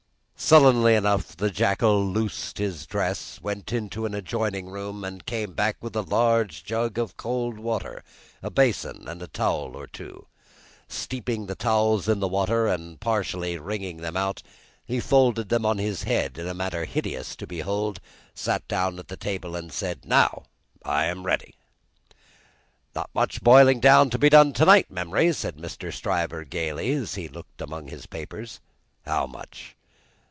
Sullenly 0.43 0.95
enough, 0.95 1.37
the 1.37 1.51
jackal 1.51 2.03
loosened 2.03 2.57
his 2.57 2.87
dress, 2.87 3.39
went 3.43 3.71
into 3.71 4.07
an 4.07 4.15
adjoining 4.15 4.65
room, 4.71 5.03
and 5.03 5.25
came 5.25 5.53
back 5.53 5.77
with 5.79 5.95
a 5.95 6.01
large 6.01 6.65
jug 6.65 6.97
of 6.97 7.15
cold 7.15 7.59
water, 7.59 8.03
a 8.41 8.49
basin, 8.49 9.07
and 9.07 9.21
a 9.21 9.27
towel 9.27 9.77
or 9.77 9.85
two. 9.85 10.25
Steeping 10.89 11.45
the 11.45 11.53
towels 11.55 12.09
in 12.09 12.19
the 12.19 12.27
water, 12.27 12.67
and 12.67 12.99
partially 12.99 13.59
wringing 13.59 13.97
them 13.97 14.17
out, 14.17 14.41
he 14.83 14.99
folded 14.99 15.49
them 15.49 15.63
on 15.63 15.77
his 15.77 16.03
head 16.03 16.37
in 16.39 16.47
a 16.47 16.55
manner 16.55 16.83
hideous 16.85 17.35
to 17.35 17.45
behold, 17.45 18.01
sat 18.33 18.67
down 18.67 18.97
at 18.97 19.09
the 19.09 19.15
table, 19.17 19.55
and 19.55 19.71
said, 19.71 20.05
"Now 20.05 20.43
I 20.83 21.05
am 21.05 21.23
ready!" 21.23 21.53
"Not 22.95 23.11
much 23.13 23.41
boiling 23.43 23.79
down 23.79 24.09
to 24.09 24.17
be 24.17 24.27
done 24.27 24.53
to 24.53 24.65
night, 24.65 24.89
Memory," 24.91 25.33
said 25.33 25.57
Mr. 25.57 25.93
Stryver, 25.93 26.43
gaily, 26.45 26.91
as 26.93 27.13
he 27.13 27.27
looked 27.29 27.61
among 27.61 27.87
his 27.89 28.07
papers. 28.07 28.59
"How 29.05 29.27
much?" 29.27 29.75